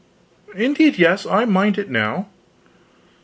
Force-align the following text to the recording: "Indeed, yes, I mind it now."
"Indeed, 0.55 0.97
yes, 0.97 1.27
I 1.27 1.45
mind 1.45 1.77
it 1.77 1.87
now." 1.91 2.25